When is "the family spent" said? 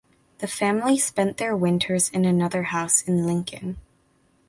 0.39-1.37